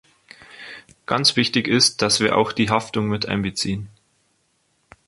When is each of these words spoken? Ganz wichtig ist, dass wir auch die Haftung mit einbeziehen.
Ganz 1.05 1.35
wichtig 1.35 1.67
ist, 1.67 2.01
dass 2.01 2.21
wir 2.21 2.35
auch 2.35 2.53
die 2.53 2.71
Haftung 2.71 3.05
mit 3.05 3.27
einbeziehen. 3.27 3.87